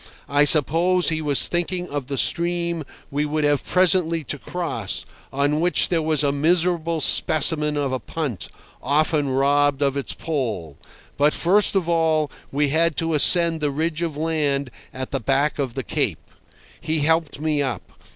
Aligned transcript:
I 0.27 0.45
suppose 0.45 1.09
he 1.09 1.21
was 1.21 1.47
thinking 1.47 1.87
of 1.89 2.07
the 2.07 2.17
stream 2.17 2.85
we 3.11 3.23
would 3.23 3.43
have 3.43 3.63
presently 3.63 4.23
to 4.23 4.39
cross, 4.39 5.05
on 5.31 5.59
which 5.59 5.89
there 5.89 6.01
was 6.01 6.23
a 6.23 6.31
miserable 6.31 7.01
specimen 7.01 7.77
of 7.77 7.91
a 7.91 7.99
punt, 7.99 8.47
often 8.81 9.29
robbed 9.29 9.83
of 9.83 9.95
its 9.95 10.13
pole. 10.13 10.79
But 11.17 11.35
first 11.35 11.75
of 11.75 11.87
all 11.87 12.31
we 12.51 12.69
had 12.69 12.95
to 12.95 13.13
ascend 13.13 13.61
the 13.61 13.69
ridge 13.69 14.01
of 14.01 14.17
land 14.17 14.71
at 14.91 15.11
the 15.11 15.19
back 15.19 15.59
of 15.59 15.75
the 15.75 15.83
Cape. 15.83 16.31
He 16.79 17.01
helped 17.01 17.39
me 17.39 17.61
up. 17.61 17.91